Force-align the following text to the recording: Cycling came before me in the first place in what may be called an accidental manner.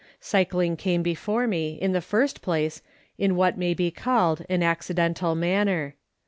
Cycling 0.19 0.77
came 0.77 1.03
before 1.03 1.45
me 1.45 1.73
in 1.73 1.91
the 1.91 2.01
first 2.01 2.41
place 2.41 2.81
in 3.19 3.35
what 3.35 3.55
may 3.55 3.75
be 3.75 3.91
called 3.91 4.43
an 4.49 4.63
accidental 4.63 5.35
manner. 5.35 5.95